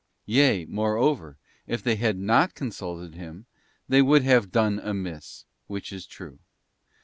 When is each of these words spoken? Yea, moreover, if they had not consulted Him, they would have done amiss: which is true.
Yea, 0.25 0.65
moreover, 0.65 1.37
if 1.67 1.83
they 1.83 1.95
had 1.95 2.17
not 2.17 2.55
consulted 2.55 3.13
Him, 3.13 3.45
they 3.87 4.01
would 4.01 4.23
have 4.23 4.51
done 4.51 4.79
amiss: 4.79 5.45
which 5.67 5.93
is 5.93 6.07
true. 6.07 6.39